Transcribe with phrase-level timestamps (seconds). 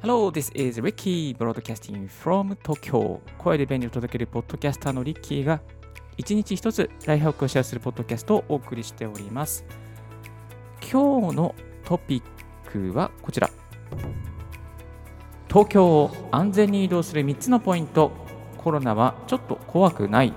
[0.00, 3.20] Hello, this is Ricky broadcasting from Tokyo.
[3.36, 5.60] 声で便利を届けるポッドキャスターのリッキーが
[6.16, 9.64] 一日一つライフハックをシェアするポッドキャストをお送りしております。
[10.80, 12.22] 今日のトピッ
[12.70, 13.50] クはこちら。
[15.48, 18.27] 東京を安全に移動する3つのポイント。
[18.68, 20.34] コロナはちょっと怖くない。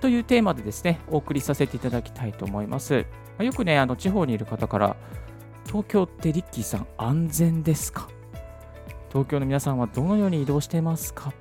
[0.00, 3.06] というテーマでですねお送りさせていただきたいと思います。
[3.40, 4.96] よくねあの地方にいる方から
[5.66, 8.08] 東京ってリッキーさん安全ですか？
[9.08, 11.32] 東京の皆さんはどのように移動してますか？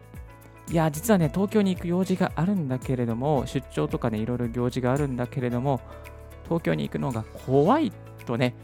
[0.72, 5.80] いや、実はね、東京に行く用事があるんだけれども、出張とかね、いろいろ行事があるんだけれども、
[6.46, 7.92] 東京に行くのが怖い
[8.26, 8.56] とね、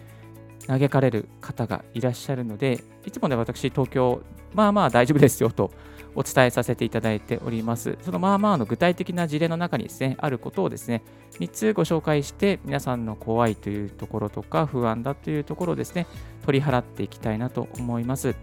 [0.66, 4.22] 嘆かれる方がいらっしゃるので、いつもね、私、東京、
[4.55, 5.72] まあまあ大丈夫ですよと
[6.16, 7.98] お伝えさせていただいております。
[8.02, 11.03] そのまあまあの具体的な事例の中にですね、あることをですね、
[11.39, 16.08] 3つご紹介して、皆さんの怖いというところとか、不安だというところをですね、
[16.45, 18.36] 取り払っていきたいなと思います。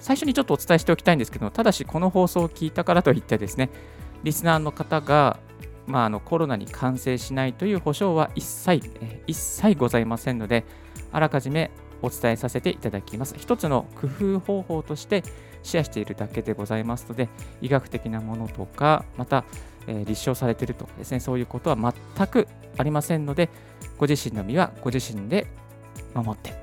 [0.00, 3.70] 最初にちょっとお伝えしておきたいんですけど、ただしこの放送を聞いたからといってですね、
[4.24, 5.38] リスナーの方が、
[5.86, 8.80] まあ、あのコロナに感染しないという保証は一切、
[9.26, 10.64] 一切ございませんので、
[11.12, 11.70] あらかじめ
[12.02, 13.34] お伝えさせていただきます。
[13.38, 14.06] 一つの工
[14.36, 15.22] 夫方法として
[15.62, 17.28] シェアしているだけでございますので、
[17.60, 19.44] 医学的なものとか、また、
[19.86, 23.48] えー、立証されているとかですね、そういうことは全くありませんので、
[23.98, 25.46] ご自身の身はご自身で
[26.14, 26.54] 守って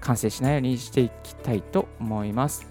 [0.00, 2.66] 完成しないようにしていきたいと思います。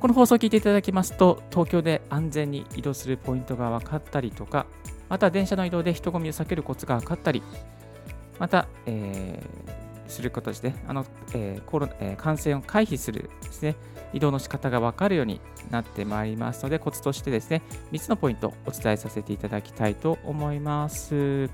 [0.00, 4.66] この放送を聞いていただきますと、東京で安全に移動するポイントが分かったりとか、
[5.08, 7.42] また電車の移動で人混みを避けるコツが分かったり、
[8.38, 13.76] また、えー、する形であの、えーコロえー、感染を回避するですね、
[14.12, 21.50] 移動の仕方が分かるようになってまいりますので、コツとしてですね、3つのポイントをお伝えさせていただきたいと思います。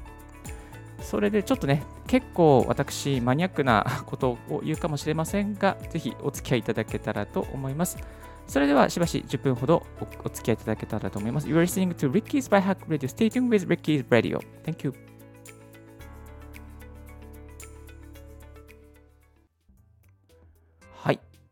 [1.01, 7.99] それでちょっとね、結構私、マニアックなことを言うかもしれませんが、ぜひお付き合いいただけたらと思います。
[8.47, 9.87] それではしばし10分ほど
[10.23, 11.47] お付き合いいただけたらと思います。
[11.49, 13.09] You're listening to Ricky's by Hack Radio.
[13.09, 14.41] Stay tuned with Ricky's Radio.
[14.65, 15.14] Thank you.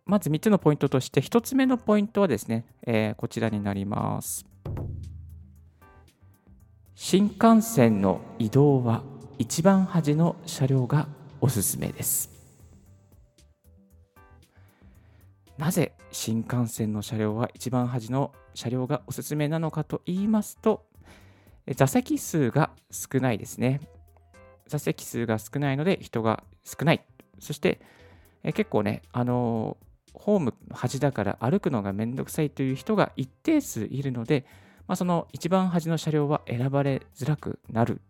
[0.04, 4.44] まず3つのポイントとして、1つ目のポイントはですね、えー、こちらになります。
[6.94, 9.02] 新幹線の移動は
[9.38, 11.08] 一番端の車両が
[11.40, 12.30] おすすめです。
[15.58, 20.84] なぜ新幹線の車両は一番端の車両がおすすめなのかと言いますと
[21.74, 23.80] 座席数が少ないですね。
[24.66, 27.04] 座席数が少ないので人が少ない。
[27.38, 27.80] そして
[28.44, 29.76] え結構ねあの
[30.14, 34.44] ホーム端だから歩くのがめんどくさいという人が一定数いるので、
[34.86, 38.00] まあ、その一番端の車両は選ばれづらくなる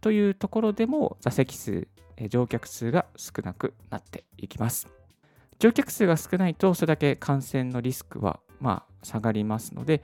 [0.00, 1.88] というところでも座席数、
[2.30, 4.88] 乗客数が少なくなっていきます。
[5.58, 10.02] 乗客数が少ないと、それだけ感染のリスクはまあ下がりますので、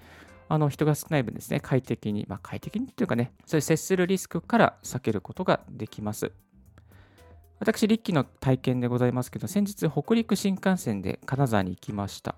[0.49, 6.33] あの人が少ない分ですね、快適に、まあ、快適にというかね、そういう接するリスクから避けることができます。
[7.61, 12.35] 私、立ッキーの体験でございますけど、先日、北陸新幹線で金沢に行きました。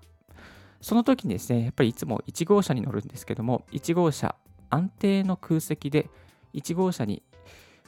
[0.81, 4.35] その時にですね、やっぱりいつも1号車に乗るんですけども、1号車、
[4.69, 6.09] 安定の空席で、
[6.53, 7.23] 1号車に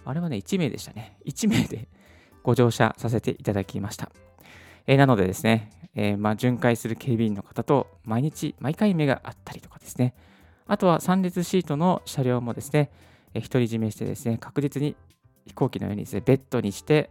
[0.06, 1.18] あれはね、1名でしたね。
[1.26, 1.88] 1名で
[2.44, 4.12] ご乗車させていただきました。
[4.88, 10.16] えー、なのでですね、えー、まあ、巡回する警備員の方と毎日、毎回目があったりとかですね、
[10.68, 12.92] あとは3列シートの車両もですね、
[13.36, 14.96] 独り占めしてですね、確実に
[15.50, 17.10] 飛行機のようにですね、ベッドにして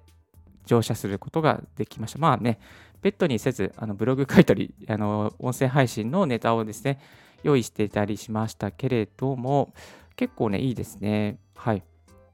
[0.64, 2.18] 乗車することができました。
[2.18, 2.58] まあね、
[3.02, 7.00] ベッドにせず、あのブログ書いたり、あの音声配信のネタをですね、
[7.42, 9.74] 用意していたりしましたけれども、
[10.14, 11.38] 結構ね、いいですね。
[11.54, 11.82] はい。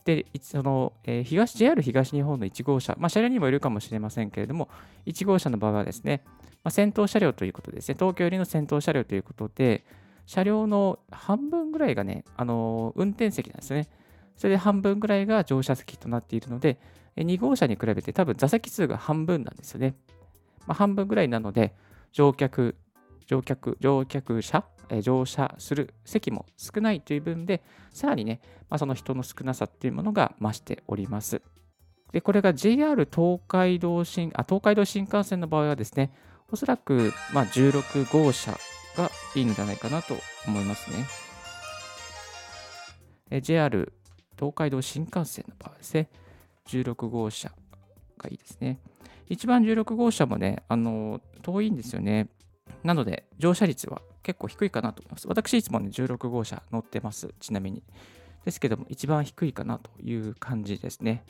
[0.05, 4.69] で、その、えー、東、JR 東日本の1号車、まあ、車両にもいるかもしれませんけれども、
[5.07, 6.23] 1号車の場合はですね、
[6.63, 9.85] まあ、先頭車両ということですね、東京寄りの先頭車両ということで、
[10.27, 13.89] 車両の半分ぐらいがね、あのー、運転席なんですね。
[14.37, 16.79] それで半分ぐらいが乗車席となっているので、
[17.17, 19.95] 2号車に比べて多分座席数が半分なんですよね。
[20.67, 21.75] まあ、半分ぐらいなので、
[22.13, 22.77] 乗客、
[23.27, 31.43] 乗客、乗客者え乗車する席も少ないという分で、さらにね、まあ、その人の少なさっていうものが増しております。
[32.13, 36.13] で、これが JR 東海道新あ東海道新幹線の場合はですね、
[36.51, 38.53] おそらく、まあ、16号車
[38.97, 40.17] がいいんじゃないかなと
[40.47, 40.91] 思います
[43.31, 43.41] ね。
[43.41, 43.93] JR
[44.39, 46.09] 東海道新幹線の場合ですね、
[46.67, 47.51] 16号車
[48.19, 48.79] がいいですね。
[49.29, 52.29] 一番16号車もね、あの遠いんですよね。
[52.83, 55.29] なので、乗車率は結構低いかなと思います。
[55.29, 57.83] 私、いつもね、16号車乗ってます、ちなみに。
[58.45, 61.25] ですけども、一番低いかなという感じですね。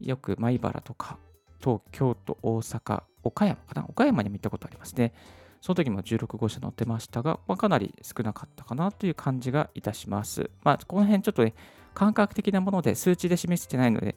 [0.00, 1.18] よく米原とか、
[1.60, 5.12] 東京都、大阪、岡山かな岡山にも行ったことありますね。
[5.60, 10.50] その時も16号車乗ってましたが、まあ、かなり少なかったかなという感じがいたします。
[10.62, 11.54] まあ、この辺ちょっとね、
[11.94, 14.16] 感覚的なもので数値で示してないので、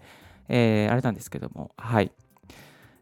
[0.50, 2.12] えー、あれなんですけども、はい。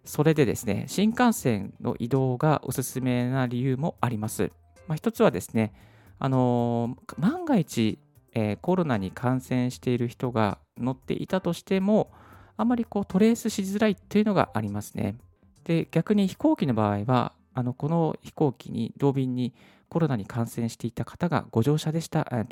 [0.05, 4.51] それでですね、新幹線の移動がおすすめな理由もあります。
[4.87, 5.73] まあ、一つはですね、
[6.17, 7.99] あのー、万が一、
[8.33, 12.11] えー、コロナに感染している人が乗っていたとしても、
[12.57, 15.15] あまりこうトレースしづらいというのがありますね。
[15.63, 19.53] で、逆に飛行機の場合は、あのこの飛行機に、同便に
[19.89, 22.45] コロナに感染していた方がご乗車でした、え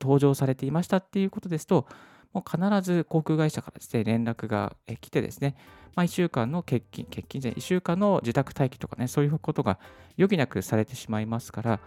[0.00, 1.86] 搭乗されていましたっていうことですと、
[2.32, 5.56] もう必ず航空会社からですね、連絡が来てですね、
[5.94, 9.78] まあ、1週間の欠勤、欠勤じゃ1週間の自宅待機とかね、そういうことが
[10.18, 11.80] 余儀なくされてしまいますから、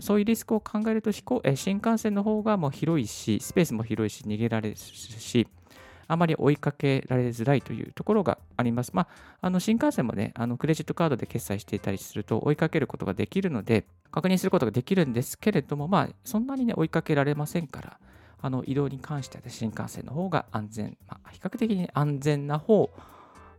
[0.00, 5.46] そういうリスクを考えると飛行新幹線の方がもう広いし、スペースも広いし、逃げられるし、
[6.08, 8.90] あまり追いかけられづらいというところがあります。
[8.94, 9.08] まあ、
[9.40, 17.98] あの新幹線もね、あのクレジットカードで決済していたりすると追いかけることができるので、確認することができるんですけれども、まあ、そんなにね、追いかけられませんから、
[18.40, 22.90] あの移動に関しては、新幹線の方が安全、まあ、比較的に安全な方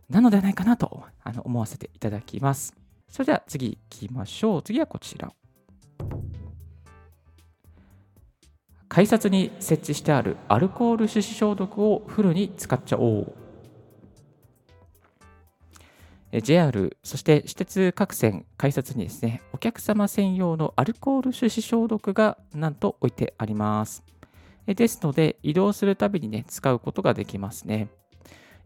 [0.08, 2.74] なのではないかなとあの思わせていただきます。
[3.08, 3.78] それでは次行
[4.08, 4.62] きましょう。
[4.62, 5.32] 次はこちら。
[8.88, 13.34] 改札に設置してあるアルコール手指消毒をフルに使っちゃおう。
[16.42, 24.04] JR、そして私鉄各線改札にですね、お客様専用のアルコール手指消毒がなんと置いてあります。
[24.66, 27.88] ですので、移動するたびにね、使うことができますね。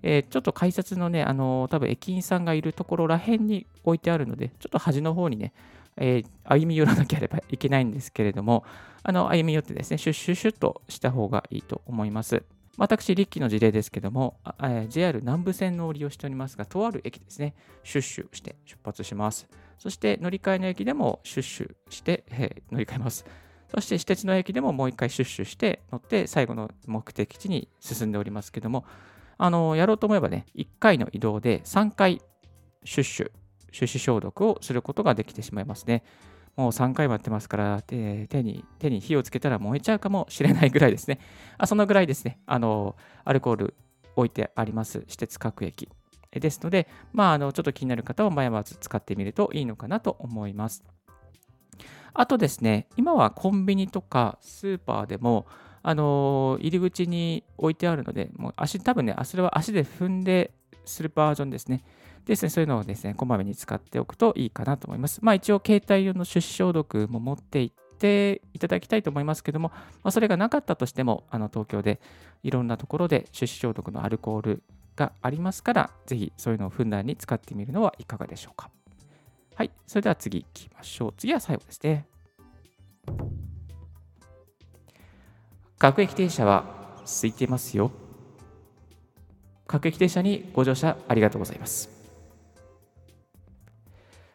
[0.03, 5.53] えー、ちょっと改札のね、あのー、多分駅員さんがいるところらへんに置いてあるので、ちょっと端の方にね、
[5.97, 8.65] えー、歩み寄らなければいけないんですけれども、
[9.03, 12.43] あの歩み寄ってですね、シュッシュッシュッとした方がいいと思います。
[12.79, 17.55] 私、立ッキーの事例ですけども、えー、JR 南武線のを利用しておりますが、とある駅ですね、
[17.85, 19.47] シュッシュして出発します。
[19.79, 23.27] そして乗り換えの駅でもシュッシュして、えー、乗り換えます。
[23.75, 28.85] そして私鉄の駅でももう一回シュッシュして乗って最後の目的地に進んでおりますけども、
[29.38, 32.23] あのやろうと思えばね、1回の移動で3回
[32.85, 33.31] シュッシュ
[33.73, 36.05] 手指消毒をすることができてしまいますね。
[36.57, 41.19] もう3回もやってますから手に、手に火をつけたら燃えちゃうかもしれないぐらいですね。
[41.59, 43.75] あそのぐらいですね、あの、アルコール
[44.17, 45.89] 置いてあります、私鉄各駅。
[46.31, 50.83] ですので、まあ、あの、ちょっと気になる方は迷わず使ってみるといいのかなと思います。
[52.15, 55.47] あとですね、今はコンビニとかスーパーでも、
[55.85, 60.53] あの入り口に置いてあるので、もう足、多分ね、それは足で踏んで
[60.85, 61.85] するバージョンですね。
[62.27, 65.21] ですね、そういうのをですね、こまめに使っておくといいかなと思います。
[65.23, 69.71] まあ一応、携帯用の手指消毒も持っていっていただきたいと思いますけども、
[70.03, 72.01] まあ、それがなかったとしても、あの東京で
[72.43, 74.63] いろんなところで手指消毒のアルコール
[74.97, 78.71] がありますから、ぜひそういうのをふんだんに使ってみるのはいかがでしょうか。
[79.55, 81.15] はい、それでは次行きましょう。
[81.17, 82.07] 次は最後ですね。
[85.79, 86.65] 各駅停車は
[87.05, 87.91] 空いてますよ。
[89.67, 91.92] 各駅停車にご乗車ありがとうございます。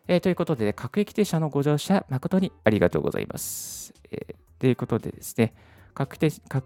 [0.07, 3.93] えー、ということで、各駅停車のご乗車、誠にありがとうございます。
[4.09, 5.53] えー、ということでですね、
[5.93, 6.15] 各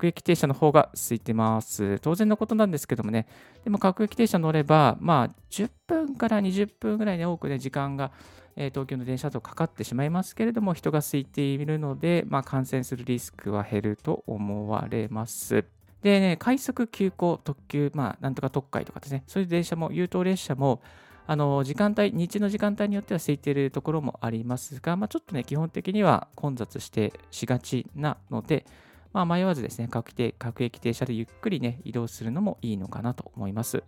[0.06, 2.00] 駅停車の方が空いてます。
[2.00, 3.28] 当然のことなんですけどもね、
[3.64, 8.12] でも各駅停車乗れば、まあ、10分から20分ぐらいね、多くね、時間が、
[8.56, 15.66] えー、東京の電車とかかってしまいますけれども、人が空いているので、まあ、感染するリスクは減ると思われます。
[16.04, 20.82] でね、快速急行特急、まあ、なんとか特快とかですね、そういう電車も、優等列車も、
[21.28, 28.66] あの時間帯、日中の時間帯によっては空いているところもありますが、まあ、ちょっとね、基本的には混雑してしがちなので、
[29.14, 33.84] まあ、迷わずですね各停、各駅停車でゆっくりね、移動するのもいいのかなと思います。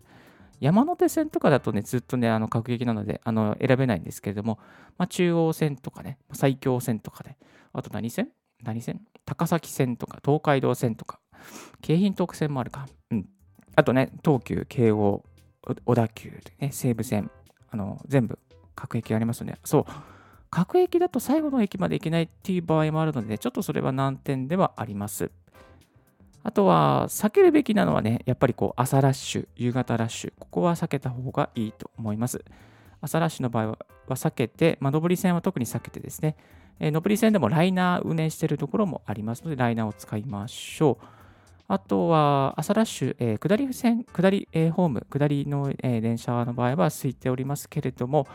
[0.60, 4.60] 山手線とかだとね、ずっとね、あの各駅なのであの選べないんですけれども、
[4.98, 7.38] まあ、中央線とかね、埼京線とかで、
[7.74, 8.30] あと何線？
[8.64, 9.02] 何線？
[9.26, 11.20] 高崎線とか、東海道線とか、
[11.82, 12.88] 京浜東北線もあるか。
[13.12, 13.26] うん。
[13.76, 15.26] あとね、東急、京王、
[15.86, 17.32] 小田急、ね、西武線、
[17.72, 18.38] あの全部
[18.76, 19.58] 各駅ありますよね。
[19.64, 19.86] そう。
[20.50, 25.32] 各駅だと最後の駅まで行けないっていう場合もあるので、ねちょっとそれは難点ではあります。
[26.44, 32.44] あとは、避けるべきなのはね、やっぱりこう、朝ラッシュ、夕方ラッシュ、ここは避けた方がいいと思います。
[33.00, 33.78] 朝ラッシュの場合は
[34.10, 36.36] 避けて、まあ、上り線は特に避けてですね、
[36.80, 41.23] えー、上り線でもライナー運営しているところもありますので、ライナーを使いましょう。
[41.74, 48.28] あとは、朝ラッシュ、えー、下り線、下り、えー、ホーム、下りの、えー、電車の場合は空いておりますけれども、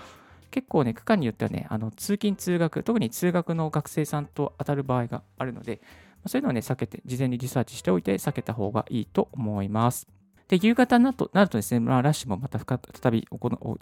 [0.50, 5.80] 結構ね、区間によってはね、あの通勤・通学、特に通学の学生さんと当たる場合があるので、
[6.26, 10.08] そういうのをね、避けて、事前にリサーチしておいて避けた方がいいと思います。
[10.48, 13.28] で、夕方になるとなるとですね、まあ、ラッシュもまた再び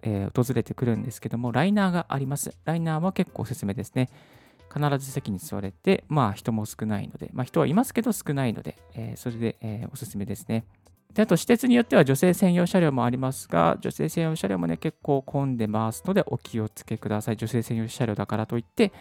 [0.02, 2.54] えー、訪れてくるんですけども、ライナーがあります。
[2.66, 4.10] ライナーは結構おすすめですね。
[4.76, 10.64] 必ず席に座れて、まあ人も少ないので、まあ人はいますけど少ないので、えー、それで、えー、おすすめですね。
[11.14, 17.38] で、あと、施設によっては女性専用車両もありますが、女性専用車両もね、結構混んでますので、お気をつけください。
[17.38, 18.92] 女性専用車両だからといって、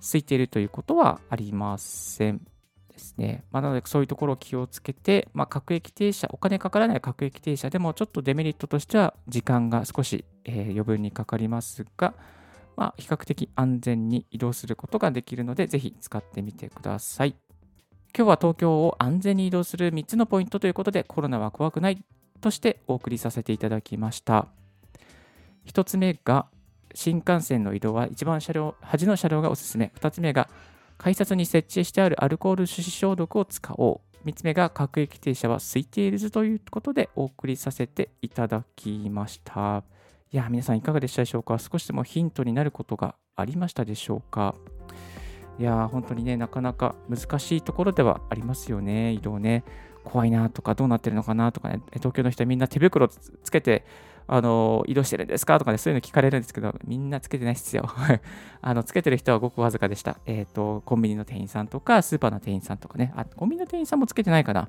[0.00, 2.40] 空いているということはありません。
[2.88, 3.44] ですね。
[3.52, 12.14] まあ、なので、そういうところを気をつけて、まあ、各駅停車、お金かからない各駅停車でも、ちょっとデメリットとしては、時間が少し、えー、余分にかかりますが、
[12.80, 17.36] まあ、比較的安全に移動することができるので、ぜひ使ってみてください。
[18.16, 22.02] 今日は東京を安全に移動する3つのポイントということで、コロナは怖くない
[22.40, 24.48] としてお送りさせていただきました。
[25.66, 26.46] 1つ目が、
[26.94, 29.92] 新幹線の移動は一番車両、端の車両がおすすめ。
[30.00, 30.48] 2つ目が、
[30.96, 34.26] 改札に設置してあるアルコール手指消毒を使おう。
[34.26, 39.84] 3つ目が、各駅停車は空いているぞということでお送りさせていただきました。
[40.32, 41.58] いや、皆さんいかがでしたでしょうか？
[41.58, 44.54] 少しでもヒントになることがありましたでしょうか？
[45.58, 49.64] いや、本当にね、なかなか難しいところではありますよね、移動ね。
[50.04, 53.84] 怖いなとか、どうなってるのかなとかね、東京の人はみんな手袋つけて、
[54.28, 55.58] あの移動してるんですか？
[55.58, 57.90] とかね、そういうの聞かれるんですけど、みんなつけてないっすよ。
[58.62, 60.20] あのつけてる人はごくわずかでした。
[60.26, 64.68] えっ、ー、と、コンビニの店員さんとか、スーパーの店員さんとかね、あ、コンビニの店員さんもつけてないかな。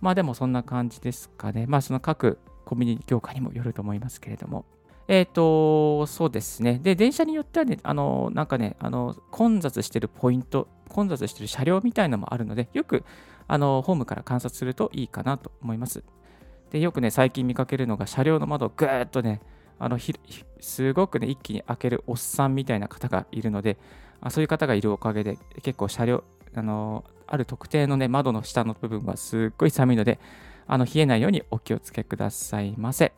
[0.00, 1.66] まあでもそんな感じですかね。
[1.66, 4.64] まあその各コンビニ業界にもよると思いますけれども。
[5.10, 6.78] えっ、ー、と、そうですね。
[6.80, 13.02] で、電車によってはね、あの、なんかね、あの、混雑してるポイント、混雑してる車両みたいなのもあるので、よく、
[13.48, 16.04] あの、ホームから観察するといいかなと思います。
[16.70, 19.40] で、よくね、最近見かけるのが、車両の窓をぐーっとね、
[19.80, 20.14] あのひ
[20.60, 23.78] すごくね、一気に開けるおっさんみたいな方がいるので、
[24.20, 26.22] あそういう方がいるおかげで、結構車両、
[26.54, 30.20] あの、ある特定のね、窓の下の部分はすっごい寒いので、
[30.68, 33.12] あの冷えないようにお気をつけくださいませ。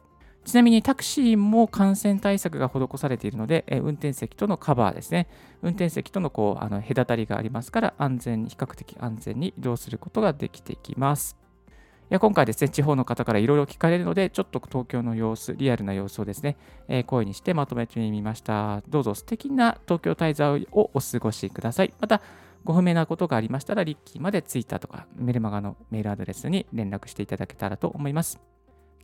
[0.45, 5.29] ちなみにタクシーも感染対策が施されているので、え運転席とのカバーですね。
[5.63, 11.37] 運転席とのこうあの隔たりがありますから、安全に、比較的安全に移動することができていきます。
[12.11, 16.57] いや今回ですね、地方の方からいろいろ聞かれるので、ちょっと東京の様子、リアルな様子をですね、
[16.89, 18.83] えー、声にしてまとめてみました。
[18.89, 21.95] どうぞ素敵な東京滞在をお過ごしください。
[22.01, 22.21] また、
[22.65, 28.52] ご不明なことがありましたら、リッキーまでツイッターとかメルマガのメールアドレスに連絡していただけたらと思います。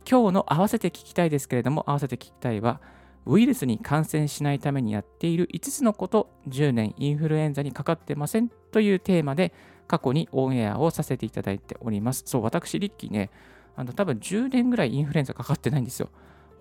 [0.09, 2.81] 今日の合わせて聞きたいですけれども、合わせて聞きたいは、
[3.25, 9.53] ウイルスに感染しないためにやっている5つのこと、10年インフルエンザにかかってませんというテーマで、
[9.87, 12.23] 過去にオンエアをさせていただいております。
[12.25, 13.29] そう、私、リッキーね、
[13.75, 16.09] あの多分10年ぐらいインフルエンザかかってないんですよ。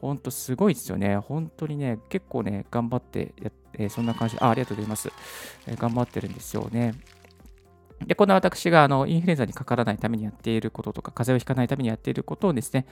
[0.01, 1.17] ほんとすごいですよね。
[1.17, 5.11] 本当にね、結構ね、頑張ってやって、そんな感じで、あありがとうございます、
[5.67, 6.95] えー、頑張ってるんですよね。
[8.07, 12.87] で、この私があのインフルエンザにかからないためにやっていることとか、風邪をひかないためにやっていることをですね、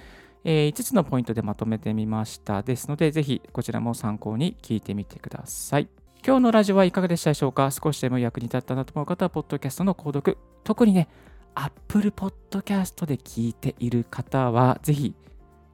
[0.45, 2.63] えー、5つのポイントでまとめてみました。
[2.63, 5.89] ですので、ぜひこちらも参考に聞いてみてください。
[6.25, 7.71] 今日のラジオはいかがでしたでしょうか？
[7.71, 11.09] 少しでも役に立ったなと思う方は、ポッドキャストの購読、特にね、
[11.55, 15.15] Apple Podcast で聞いている方は、ぜひ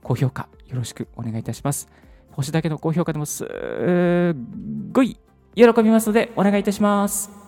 [0.03, 1.89] 高評価よろしくお願いいたします。
[2.33, 3.49] 星だけの高評価でもすっ
[4.93, 5.19] ごい
[5.55, 7.42] 喜びますので、お願いいたします。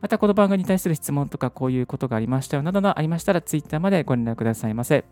[0.00, 5.04] またこの番組に対する質問とかこういうことがありましたよなどがありましたら Twitter までご連絡くださいませ。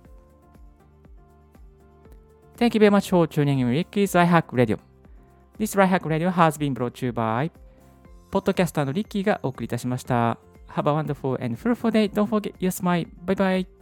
[2.57, 4.79] Thank you very much for tuning in Ricky's Ryehack Radio.
[5.59, 7.51] This Ryehack Radio has been brought to you by
[8.31, 10.39] ポッドキャスターのリッキーがお送りいたしました。
[10.69, 12.11] Have a wonderful and fruitful day.
[12.11, 13.07] Don't forget your smile.
[13.25, 13.74] Bye bye.